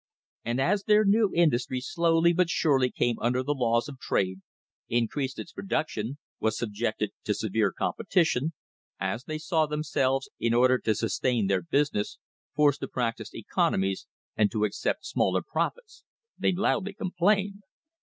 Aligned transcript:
And 0.43 0.59
as 0.59 0.85
their 0.85 1.05
new 1.05 1.29
industry 1.35 1.79
slowly 1.79 2.33
but 2.33 2.49
surely 2.49 2.89
came 2.89 3.17
under 3.21 3.43
the 3.43 3.53
laws 3.53 3.87
of 3.87 3.99
trade, 3.99 4.39
increased 4.89 5.37
its 5.37 5.53
produc 5.53 5.89
tion, 5.89 6.17
was 6.39 6.57
subjected 6.57 7.11
to 7.23 7.35
severe 7.35 7.71
competition, 7.71 8.53
as 8.99 9.25
they 9.25 9.37
saw 9.37 9.67
them 9.67 9.83
selves, 9.83 10.27
in 10.39 10.55
order 10.55 10.79
to 10.79 10.95
sustain 10.95 11.45
their 11.45 11.61
business, 11.61 12.17
forced 12.55 12.79
to 12.79 12.87
practise 12.87 13.35
economies 13.35 14.07
and 14.35 14.49
to 14.51 14.63
accept 14.65 15.05
smaller 15.05 15.43
profits, 15.43 16.03
they 16.35 16.51
loudly 16.51 16.93
com 16.95 17.11
plained. 17.15 17.61